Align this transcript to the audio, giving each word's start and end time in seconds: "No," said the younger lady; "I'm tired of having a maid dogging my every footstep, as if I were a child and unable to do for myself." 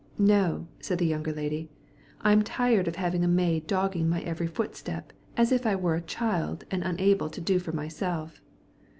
"No," 0.17 0.65
said 0.79 0.97
the 0.97 1.05
younger 1.05 1.31
lady; 1.31 1.69
"I'm 2.21 2.41
tired 2.41 2.87
of 2.87 2.95
having 2.95 3.23
a 3.23 3.27
maid 3.27 3.67
dogging 3.67 4.09
my 4.09 4.19
every 4.23 4.47
footstep, 4.47 5.13
as 5.37 5.51
if 5.51 5.63
I 5.67 5.75
were 5.75 5.93
a 5.93 6.01
child 6.01 6.63
and 6.71 6.81
unable 6.81 7.29
to 7.29 7.39
do 7.39 7.59
for 7.59 7.71
myself." 7.71 8.41